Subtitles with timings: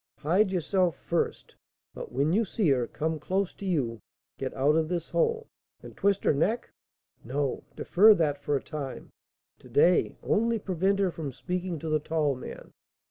[0.17, 1.53] Hide yourself first;
[1.93, 3.99] but, when you see her come close to you,
[4.39, 5.45] get out of this hole"
[5.83, 6.71] "And twist her neck?"
[7.23, 9.11] "No, defer that for a time.
[9.59, 12.71] To day, only prevent her from speaking to the tall man.